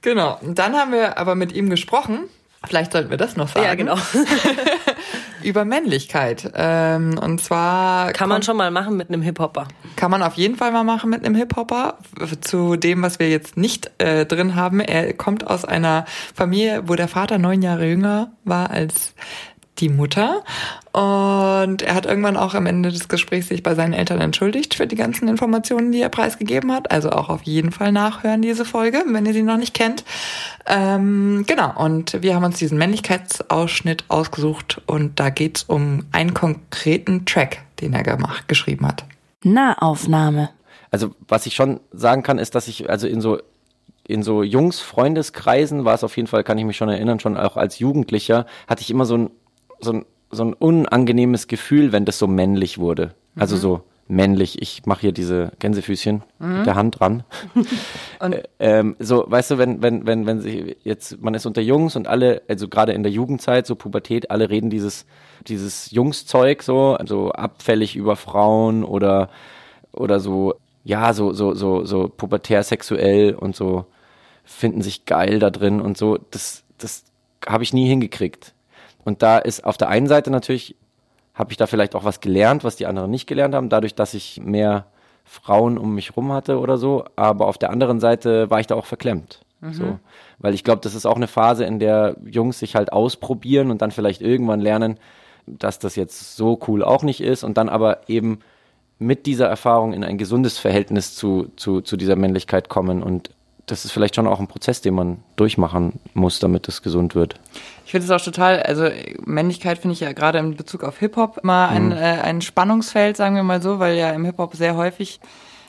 [0.06, 0.40] Genau.
[0.44, 2.30] Dann haben wir aber mit ihm gesprochen.
[2.68, 3.66] Vielleicht sollten wir das noch sagen.
[3.66, 3.98] ja, genau.
[5.44, 6.52] Über Männlichkeit.
[6.56, 9.68] Ähm, und zwar Kann man schon mal machen mit einem Hip-Hopper.
[9.96, 12.00] Kann man auf jeden Fall mal machen mit einem Hip-Hopper.
[12.42, 14.80] Zu dem, was wir jetzt nicht äh, drin haben.
[14.80, 19.14] Er kommt aus einer Familie, wo der Vater neun Jahre jünger war als
[19.80, 20.44] die Mutter.
[20.92, 24.88] Und er hat irgendwann auch am Ende des Gesprächs sich bei seinen Eltern entschuldigt für
[24.88, 26.92] die ganzen Informationen, die er preisgegeben hat.
[26.92, 30.06] Also auch auf jeden Fall nachhören, diese Folge, wenn ihr sie noch nicht kennt.
[30.66, 37.26] Ähm, genau, und wir haben uns diesen Männlichkeitsausschnitt ausgesucht und da geht's um einen konkreten
[37.26, 39.04] Track, den er gemacht, geschrieben hat.
[39.44, 40.50] Nahaufnahme.
[40.92, 43.40] Also was ich schon sagen kann, ist, dass ich also in so
[44.08, 47.58] in so Jungs-Freundeskreisen war es auf jeden Fall, kann ich mich schon erinnern, schon auch
[47.58, 49.32] als Jugendlicher hatte ich immer so ein
[49.80, 53.14] so ein so ein unangenehmes Gefühl, wenn das so männlich wurde.
[53.38, 54.62] Also so männlich.
[54.62, 57.24] Ich mache hier diese Gänsefüßchen mit der Hand dran.
[58.60, 62.08] Ähm, so, weißt du, wenn, wenn, wenn, wenn sich jetzt, man ist unter Jungs und
[62.08, 65.06] alle, also gerade in der Jugendzeit, so Pubertät, alle reden dieses,
[65.46, 69.30] dieses Jungszeug so, also abfällig über Frauen oder,
[69.92, 73.86] oder so, ja, so, so, so, so pubertär sexuell und so
[74.44, 76.18] finden sich geil da drin und so.
[76.32, 77.04] Das, das
[77.46, 78.55] habe ich nie hingekriegt.
[79.06, 80.76] Und da ist auf der einen Seite natürlich,
[81.34, 84.14] habe ich da vielleicht auch was gelernt, was die anderen nicht gelernt haben, dadurch, dass
[84.14, 84.88] ich mehr
[85.24, 87.06] Frauen um mich rum hatte oder so.
[87.16, 89.46] Aber auf der anderen Seite war ich da auch verklemmt.
[89.72, 90.00] So.
[90.40, 93.82] Weil ich glaube, das ist auch eine Phase, in der Jungs sich halt ausprobieren und
[93.82, 95.00] dann vielleicht irgendwann lernen,
[95.48, 98.40] dass das jetzt so cool auch nicht ist und dann aber eben
[99.00, 103.04] mit dieser Erfahrung in ein gesundes Verhältnis zu, zu, zu dieser Männlichkeit kommen.
[103.04, 103.32] Und
[103.66, 107.36] das ist vielleicht schon auch ein Prozess, den man durchmachen muss, damit es gesund wird.
[107.86, 108.90] Ich finde es auch total, also
[109.26, 113.36] Männlichkeit finde ich ja gerade in Bezug auf Hip-Hop immer ein, äh, ein Spannungsfeld, sagen
[113.36, 115.20] wir mal so, weil ja im Hip-Hop sehr häufig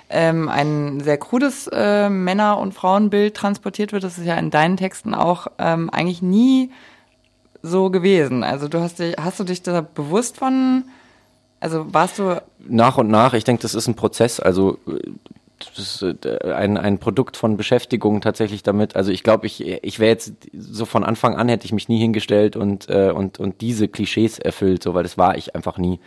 [0.08, 4.04] ähm, ein sehr krudes äh, Männer- und Frauenbild transportiert wird.
[4.04, 6.70] Das ist ja in deinen Texten auch ähm, eigentlich nie
[7.62, 8.44] so gewesen.
[8.44, 10.84] Also du hast dich, hast du dich da bewusst von,
[11.60, 15.10] also warst du, nach und nach, ich denke, das ist ein Prozess, also äh,
[15.58, 18.96] das ist äh, ein, ein Produkt von Beschäftigung tatsächlich damit.
[18.96, 21.98] Also ich glaube, ich, ich wäre jetzt so von Anfang an hätte ich mich nie
[21.98, 26.00] hingestellt und, äh, und, und diese Klischees erfüllt, so weil das war ich einfach nie.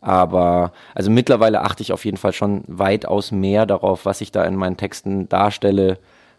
[0.00, 4.44] Aber also mittlerweile achte ich auf jeden Fall schon weitaus mehr darauf, was ich da
[4.44, 5.98] in meinen Texten darstelle,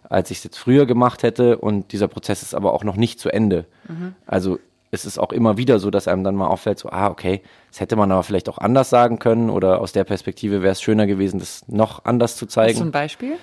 [0.09, 1.57] als ich es jetzt früher gemacht hätte.
[1.57, 3.65] Und dieser Prozess ist aber auch noch nicht zu Ende.
[4.27, 4.59] Also
[4.93, 7.79] es ist auch immer wieder so, dass einem dann mal auffällt, so, ah, okay, das
[7.79, 11.07] hätte man aber vielleicht auch anders sagen können oder aus der Perspektive wäre es schöner
[11.07, 12.91] gewesen, das noch anders zu hast du ein zeigen.
[12.91, 13.33] Beispiel?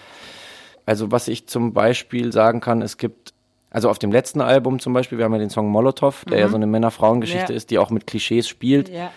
[0.87, 3.35] Also was ich zum Beispiel sagen kann, es gibt,
[3.69, 6.49] also auf dem letzten Album zum Beispiel, wir haben ja den Song Molotov, der ja
[6.49, 7.57] so eine Männer-Frauen-Geschichte Ja.
[7.57, 8.89] ist, die auch mit Klischees spielt.
[8.89, 9.11] Ja.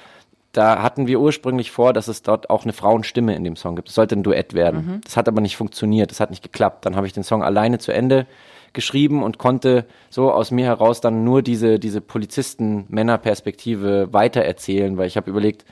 [0.53, 3.89] Da hatten wir ursprünglich vor, dass es dort auch eine Frauenstimme in dem Song gibt.
[3.89, 5.01] Es sollte ein Duett werden.
[5.03, 6.85] Das hat aber nicht funktioniert, das hat nicht geklappt.
[6.85, 8.25] Dann habe ich den Song alleine zu Ende
[8.73, 15.17] geschrieben und konnte so aus mir heraus dann nur diese, diese Polizisten-Männer-Perspektive weitererzählen, weil ich
[15.17, 15.65] habe überlegt,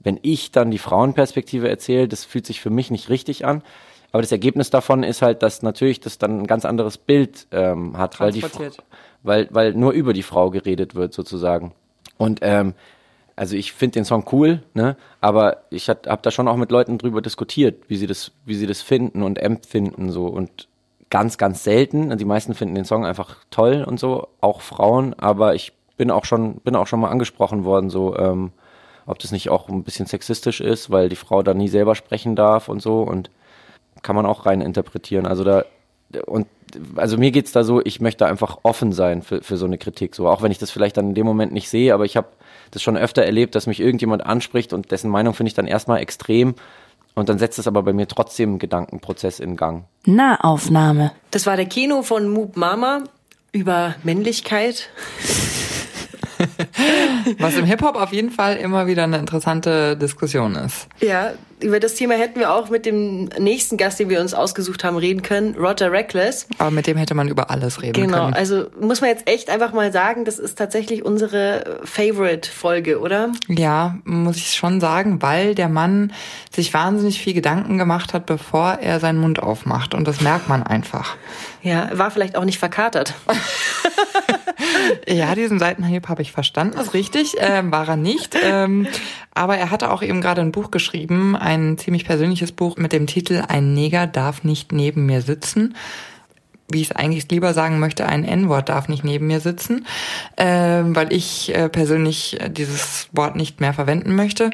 [0.00, 3.62] wenn ich dann die Frauenperspektive erzähle, das fühlt sich für mich nicht richtig an.
[4.12, 7.98] Aber das Ergebnis davon ist halt, dass natürlich das dann ein ganz anderes Bild ähm,
[7.98, 8.70] hat, weil, die, Fra-
[9.22, 11.72] weil, weil nur über die Frau geredet wird sozusagen.
[12.16, 12.74] Und ähm,
[13.36, 14.96] also ich finde den Song cool, ne?
[15.20, 18.66] Aber ich habe da schon auch mit Leuten drüber diskutiert, wie sie das, wie sie
[18.66, 20.67] das finden und empfinden so und
[21.10, 22.16] ganz, ganz selten.
[22.16, 25.14] Die meisten finden den Song einfach toll und so, auch Frauen.
[25.14, 28.52] Aber ich bin auch schon, bin auch schon mal angesprochen worden, so ähm,
[29.06, 32.36] ob das nicht auch ein bisschen sexistisch ist, weil die Frau da nie selber sprechen
[32.36, 33.30] darf und so und
[34.02, 35.26] kann man auch rein interpretieren.
[35.26, 35.64] Also da
[36.26, 36.46] und
[36.96, 40.14] also mir geht's da so, ich möchte einfach offen sein für, für so eine Kritik,
[40.14, 42.28] so auch wenn ich das vielleicht dann in dem Moment nicht sehe, aber ich habe
[42.70, 46.00] das schon öfter erlebt, dass mich irgendjemand anspricht und dessen Meinung finde ich dann erstmal
[46.00, 46.54] extrem
[47.14, 49.84] und dann setzt es aber bei mir trotzdem einen Gedankenprozess in Gang.
[50.06, 51.12] Nahaufnahme.
[51.30, 53.04] Das war der Kino von Moop Mama
[53.52, 54.90] über Männlichkeit.
[57.38, 60.88] Was im Hip-Hop auf jeden Fall immer wieder eine interessante Diskussion ist.
[61.00, 64.84] Ja, über das Thema hätten wir auch mit dem nächsten Gast, den wir uns ausgesucht
[64.84, 66.46] haben, reden können, Roger Reckless.
[66.58, 68.34] Aber mit dem hätte man über alles reden Genau, können.
[68.34, 73.32] also muss man jetzt echt einfach mal sagen, das ist tatsächlich unsere Favorite-Folge, oder?
[73.48, 76.12] Ja, muss ich schon sagen, weil der Mann
[76.54, 79.94] sich wahnsinnig viel Gedanken gemacht hat, bevor er seinen Mund aufmacht.
[79.94, 81.16] Und das merkt man einfach.
[81.62, 83.14] Ja, war vielleicht auch nicht verkatert.
[85.08, 88.36] Ja, diesen Seitenhieb habe ich verstanden, ist richtig, ähm, war er nicht.
[88.42, 88.86] Ähm,
[89.34, 93.06] aber er hatte auch eben gerade ein Buch geschrieben, ein ziemlich persönliches Buch mit dem
[93.06, 95.76] Titel Ein Neger darf nicht neben mir sitzen.
[96.70, 99.86] Wie ich es eigentlich lieber sagen möchte, ein N-Wort darf nicht neben mir sitzen,
[100.36, 104.50] ähm, weil ich äh, persönlich dieses Wort nicht mehr verwenden möchte.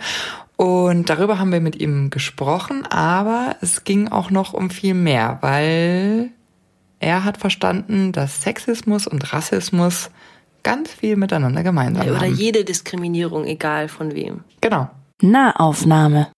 [0.57, 5.39] Und darüber haben wir mit ihm gesprochen, aber es ging auch noch um viel mehr,
[5.41, 6.31] weil
[7.05, 10.11] er hat verstanden, dass Sexismus und Rassismus
[10.63, 12.35] ganz viel miteinander gemeinsam Oder haben.
[12.35, 14.43] jede Diskriminierung, egal von wem.
[14.63, 14.89] Genau.
[15.21, 16.29] Nahaufnahme.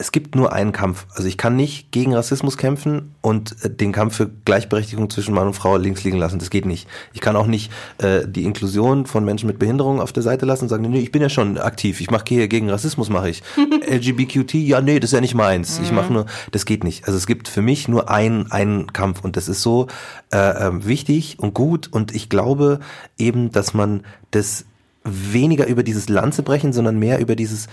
[0.00, 1.06] Es gibt nur einen Kampf.
[1.14, 5.48] Also ich kann nicht gegen Rassismus kämpfen und äh, den Kampf für Gleichberechtigung zwischen Mann
[5.48, 6.38] und Frau links liegen lassen.
[6.38, 6.88] Das geht nicht.
[7.12, 10.64] Ich kann auch nicht äh, die Inklusion von Menschen mit Behinderung auf der Seite lassen
[10.64, 12.00] und sagen, nee, ich bin ja schon aktiv.
[12.00, 13.42] Ich mache hier gegen Rassismus mache ich.
[13.90, 15.78] LGBTQT, ja, nee, das ist ja nicht meins.
[15.82, 17.06] Ich mache nur, das geht nicht.
[17.06, 19.86] Also es gibt für mich nur einen einen Kampf und das ist so
[20.32, 22.80] äh, ähm, wichtig und gut und ich glaube
[23.18, 24.64] eben, dass man das
[25.04, 27.68] weniger über dieses Lanze brechen, sondern mehr über dieses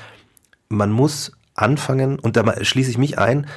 [0.70, 3.48] man muss anfangen, und da schließe ich mich ein,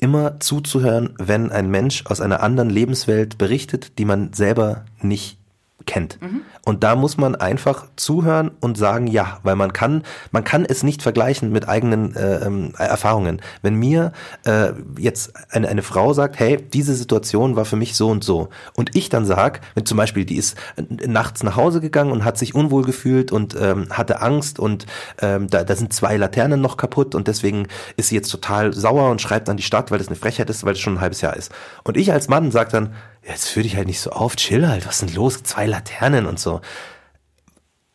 [0.00, 5.38] immer zuzuhören, wenn ein Mensch aus einer anderen Lebenswelt berichtet, die man selber nicht
[5.86, 6.18] kennt.
[6.64, 10.82] Und da muss man einfach zuhören und sagen ja, weil man kann, man kann es
[10.82, 13.40] nicht vergleichen mit eigenen äh, ähm, Erfahrungen.
[13.62, 14.12] Wenn mir
[14.44, 18.48] äh, jetzt eine, eine Frau sagt, hey, diese Situation war für mich so und so,
[18.74, 22.24] und ich dann sag, wenn zum Beispiel die ist äh, nachts nach Hause gegangen und
[22.24, 24.86] hat sich unwohl gefühlt und ähm, hatte Angst und
[25.20, 27.66] ähm, da, da sind zwei Laternen noch kaputt und deswegen
[27.96, 30.64] ist sie jetzt total sauer und schreibt an die Stadt, weil das eine Frechheit ist,
[30.64, 31.52] weil es schon ein halbes Jahr ist.
[31.82, 32.94] Und ich als Mann sag dann,
[33.26, 35.42] jetzt führ dich halt nicht so auf, chill halt, was ist denn los?
[35.42, 36.60] Zwei Laternen und so.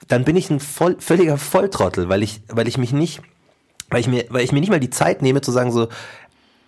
[0.07, 3.21] Dann bin ich ein voll, völliger Volltrottel, weil ich, weil ich mich nicht,
[3.89, 5.89] weil ich mir, weil ich mir nicht mal die Zeit nehme zu sagen so,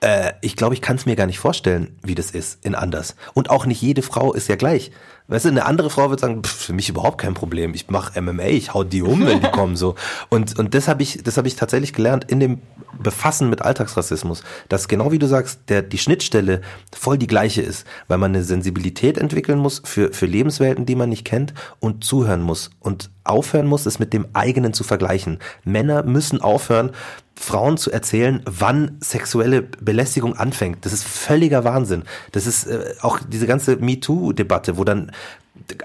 [0.02, 3.16] äh, ich glaube, ich kann es mir gar nicht vorstellen, wie das ist in anders.
[3.34, 4.92] Und auch nicht jede Frau ist ja gleich.
[5.30, 7.76] Weißt du, eine andere Frau wird sagen, pff, für mich überhaupt kein Problem.
[7.76, 9.96] Ich mache MMA, ich hau die um, wenn die kommen so.
[10.30, 12.60] Und und das habe ich, das habe ich tatsächlich gelernt in dem
[13.02, 16.62] Befassen mit Alltagsrassismus, dass genau wie du sagst, der die Schnittstelle
[16.94, 21.10] voll die gleiche ist, weil man eine Sensibilität entwickeln muss für für Lebenswelten, die man
[21.10, 25.40] nicht kennt und zuhören muss und aufhören muss, es mit dem eigenen zu vergleichen.
[25.64, 26.92] Männer müssen aufhören,
[27.36, 30.86] Frauen zu erzählen, wann sexuelle Belästigung anfängt.
[30.86, 32.04] Das ist völliger Wahnsinn.
[32.34, 35.12] Das ist äh, auch diese ganze MeToo-Debatte, wo dann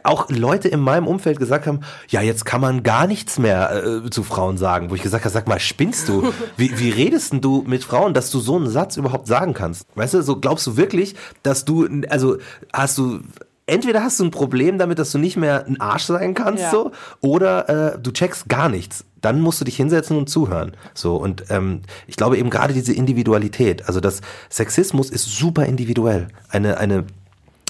[0.02, 4.10] auch Leute in meinem Umfeld gesagt haben, ja, jetzt kann man gar nichts mehr äh,
[4.10, 4.90] zu Frauen sagen.
[4.90, 6.32] Wo ich gesagt habe, sag mal, spinnst du?
[6.56, 9.86] Wie, wie redest denn du mit Frauen, dass du so einen Satz überhaupt sagen kannst?
[9.94, 12.38] Weißt du, so glaubst du wirklich, dass du, also
[12.72, 13.20] hast du
[13.66, 16.70] entweder hast du ein Problem damit, dass du nicht mehr ein Arsch sein kannst, Ja.
[16.70, 19.04] so, oder äh, du checkst gar nichts.
[19.20, 20.72] Dann musst du dich hinsetzen und zuhören.
[20.92, 26.28] So und ähm, ich glaube eben gerade diese Individualität, also das Sexismus ist super individuell.
[26.50, 27.04] Eine eine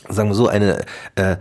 [0.09, 1.37] sagen wir so eine äh,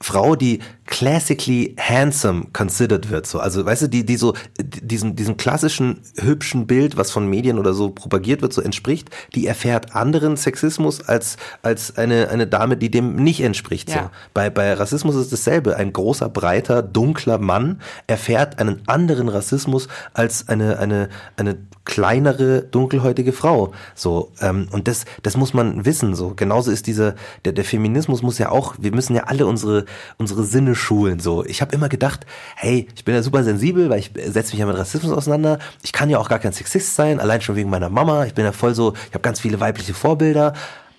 [0.00, 5.36] Frau, die classically handsome considered wird, so, also, weißt du, die, die so, diesem, diesem
[5.36, 10.36] klassischen hübschen Bild, was von Medien oder so propagiert wird, so entspricht, die erfährt anderen
[10.36, 13.96] Sexismus als, als eine, eine Dame, die dem nicht entspricht, so.
[13.96, 14.10] Ja.
[14.34, 15.76] Bei, bei Rassismus ist dasselbe.
[15.76, 23.32] Ein großer, breiter, dunkler Mann erfährt einen anderen Rassismus als eine, eine, eine kleinere, dunkelhäutige
[23.32, 23.72] Frau.
[23.94, 26.14] So, ähm, und das, das muss man wissen.
[26.14, 29.84] So, genauso ist dieser, der, der Feminismus muss ja auch, wir müssen ja alle unsere,
[30.16, 31.20] unsere Sinne schulen.
[31.20, 34.60] So, ich habe immer gedacht, hey, ich bin ja super sensibel, weil ich setze mich
[34.60, 35.58] ja mit Rassismus auseinander.
[35.82, 38.24] Ich kann ja auch gar kein Sexist sein, allein schon wegen meiner Mama.
[38.26, 40.52] Ich bin ja voll so, ich habe ganz viele weibliche Vorbilder,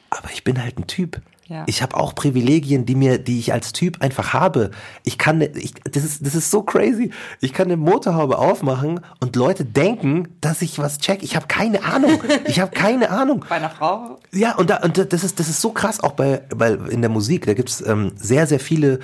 [0.10, 1.22] aber ich bin halt ein Typ.
[1.48, 1.64] Ja.
[1.68, 4.72] Ich habe auch Privilegien, die mir, die ich als Typ einfach habe.
[5.04, 7.12] Ich kann, ne- ich, das ist, das ist so crazy.
[7.40, 11.22] Ich kann eine Motorhaube aufmachen und Leute denken, dass ich was check.
[11.22, 12.20] Ich habe keine Ahnung.
[12.48, 13.46] Ich habe keine Ahnung.
[13.50, 14.20] Bei einer Frau?
[14.32, 17.12] Ja, und, da, und das ist, das ist so krass, auch bei, bei in der
[17.12, 17.46] Musik.
[17.46, 19.00] Da gibt's ähm, sehr, sehr viele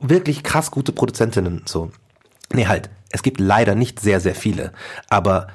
[0.00, 1.62] wirklich krass gute Produzentinnen.
[1.66, 1.90] So.
[2.52, 2.90] Nee, halt.
[3.10, 4.72] Es gibt leider nicht sehr, sehr viele.
[5.08, 5.48] Aber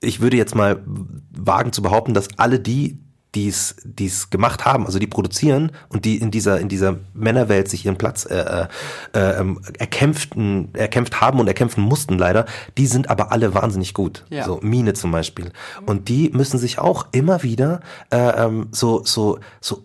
[0.00, 0.82] ich würde jetzt mal
[1.30, 2.98] wagen zu behaupten, dass alle die,
[3.34, 7.84] die es gemacht haben, also die produzieren und die in dieser in dieser Männerwelt sich
[7.84, 8.68] ihren Platz äh,
[9.12, 12.46] äh, ähm, erkämpften erkämpft haben und erkämpfen mussten leider,
[12.78, 14.24] die sind aber alle wahnsinnig gut.
[14.30, 14.44] Ja.
[14.44, 15.50] So Mine zum Beispiel
[15.84, 19.82] und die müssen sich auch immer wieder äh, ähm, so so so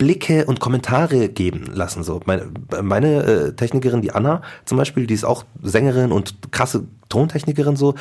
[0.00, 2.02] Blicke und Kommentare geben lassen.
[2.02, 6.86] So meine, meine äh, Technikerin, die Anna zum Beispiel, die ist auch Sängerin und krasse
[7.10, 7.94] Tontechnikerin so.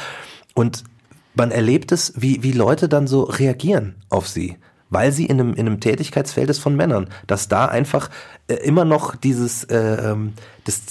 [0.54, 0.86] Und
[1.36, 4.58] man erlebt es, wie, wie Leute dann so reagieren auf sie
[4.92, 8.10] weil sie in einem, in einem Tätigkeitsfeld ist von Männern, dass da einfach
[8.48, 10.34] äh, immer noch dieses, äh, ähm,
[10.64, 10.82] das,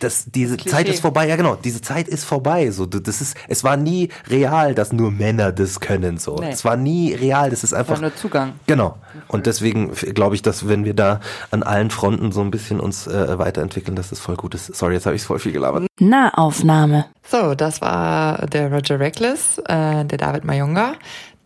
[0.00, 0.70] das, diese Klischee.
[0.70, 2.70] Zeit ist vorbei, ja genau, diese Zeit ist vorbei.
[2.70, 6.18] So, das ist, es war nie real, dass nur Männer das können.
[6.18, 6.50] So, Nee.
[6.50, 7.50] es war nie real.
[7.50, 8.52] Das ist War einfach nur Zugang.
[8.66, 8.96] genau.
[9.28, 11.20] Und deswegen f- glaube ich, dass wenn wir da
[11.50, 14.74] an allen Fronten so ein bisschen uns äh, weiterentwickeln, dass das voll gut ist.
[14.74, 15.86] Sorry, jetzt habe ich voll viel gelabert.
[16.00, 17.06] Nahaufnahme.
[17.30, 20.94] So, das war der Roger Reckless, äh, der David Mayunga,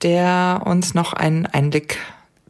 [0.03, 1.99] der uns noch einen Einblick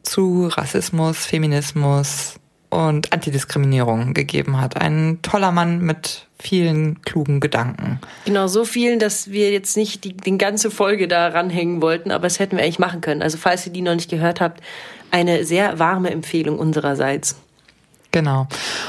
[0.03, 2.35] zu Rassismus, Feminismus
[2.69, 4.79] und Antidiskriminierung gegeben hat.
[4.79, 7.99] Ein toller Mann mit vielen klugen Gedanken.
[8.25, 12.23] Genau, so vielen, dass wir jetzt nicht die, die ganze Folge da ranhängen wollten, aber
[12.23, 13.21] das hätten wir eigentlich machen können.
[13.21, 14.61] Also falls ihr die noch nicht gehört habt,
[15.11, 17.35] eine sehr warme Empfehlung unsererseits.
[18.11, 18.47] Genau.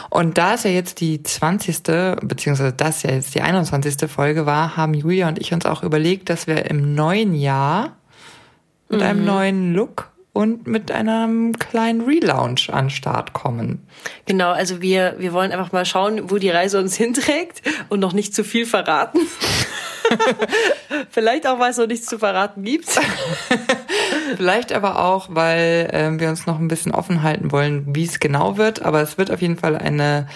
[0.08, 1.82] Und da es ja jetzt die 20.
[2.22, 4.10] beziehungsweise das ja jetzt die 21.
[4.10, 7.96] Folge war, haben Julia und ich uns auch überlegt, dass wir im neuen Jahr
[8.88, 13.86] mit einem neuen Look und mit einem kleinen Relaunch an Start kommen.
[14.24, 18.14] Genau, also wir, wir wollen einfach mal schauen, wo die Reise uns hinträgt und noch
[18.14, 19.20] nicht zu viel verraten.
[21.10, 22.88] Vielleicht auch, weil es noch nichts zu verraten gibt.
[24.36, 28.18] Vielleicht aber auch, weil ähm, wir uns noch ein bisschen offen halten wollen, wie es
[28.18, 28.82] genau wird.
[28.82, 30.26] Aber es wird auf jeden Fall eine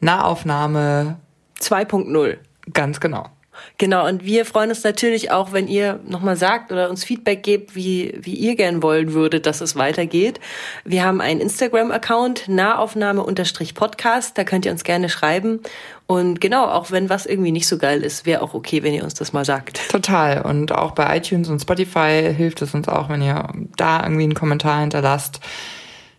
[0.00, 1.16] Nahaufnahme
[1.58, 2.36] 2.0.
[2.72, 3.30] ganz genau.
[3.78, 7.74] Genau, und wir freuen uns natürlich auch, wenn ihr nochmal sagt oder uns Feedback gebt,
[7.74, 10.40] wie, wie ihr gern wollen würdet, dass es weitergeht.
[10.84, 15.60] Wir haben einen Instagram-Account, Nahaufnahme-Podcast, da könnt ihr uns gerne schreiben.
[16.06, 19.04] Und genau, auch wenn was irgendwie nicht so geil ist, wäre auch okay, wenn ihr
[19.04, 19.80] uns das mal sagt.
[19.90, 20.42] Total.
[20.42, 24.34] Und auch bei iTunes und Spotify hilft es uns auch, wenn ihr da irgendwie einen
[24.34, 25.40] Kommentar hinterlasst.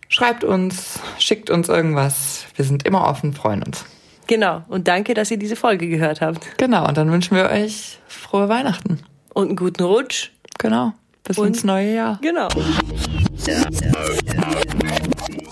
[0.08, 2.46] Schreibt uns, schickt uns irgendwas.
[2.56, 3.84] Wir sind immer offen, freuen uns.
[4.26, 6.58] Genau, und danke, dass ihr diese Folge gehört habt.
[6.58, 9.00] Genau, und dann wünschen wir euch frohe Weihnachten.
[9.34, 10.30] Und einen guten Rutsch.
[10.58, 10.92] Genau.
[11.24, 12.18] Bis Und- ins neue Jahr.
[12.22, 12.48] Genau.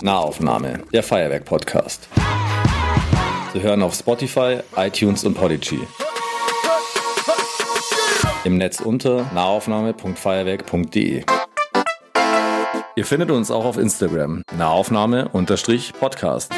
[0.01, 2.07] Nahaufnahme, der Feuerwerk-Podcast.
[3.53, 5.79] Zu hören auf Spotify, iTunes und Podigy.
[8.43, 11.23] Im Netz unter nahaufnahme.feuerwerk.de.
[12.97, 16.53] Ihr findet uns auch auf Instagram, Nahaufnahme-Podcast.